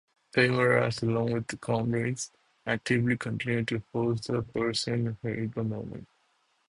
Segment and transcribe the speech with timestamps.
[0.33, 2.31] Teimuraz, along with his comrades,
[2.65, 6.07] actively continued to oppose the Persian hegemony.